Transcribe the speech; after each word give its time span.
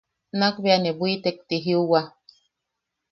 Nakbea 0.37 0.77
ne 0.79 0.91
bwitek 0.97 1.37
ti 1.47 1.57
jiuwa. 1.63 2.01